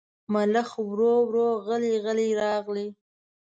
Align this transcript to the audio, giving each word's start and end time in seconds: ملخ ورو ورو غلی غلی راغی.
ملخ 0.33 0.69
ورو 0.87 1.13
ورو 1.27 1.47
غلی 1.65 1.93
غلی 2.03 2.29
راغی. 2.39 2.87